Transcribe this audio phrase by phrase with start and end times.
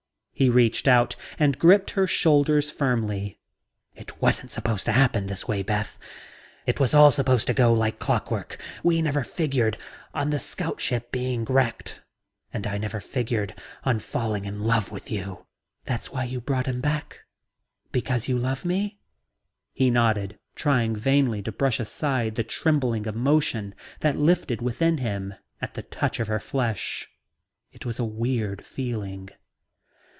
[0.33, 3.39] He reached out and gripped her shoulders firmly.
[3.93, 5.99] "It wasn't supposed to happen this way, Beth.
[6.65, 9.77] It was all supposed to go like clockwork; we never figured
[10.15, 12.01] on the scout ship being wrecked,
[12.51, 13.53] and I never figured
[13.83, 15.45] on falling in love with you..."
[15.85, 17.25] "That's why you brought him back?
[17.91, 18.97] Because you love me?"
[19.73, 25.75] He nodded, trying vainly to brush aside the trembling emotion that lifted within him at
[25.75, 27.11] the touch of her flesh.
[27.71, 29.29] It was a weird feeling.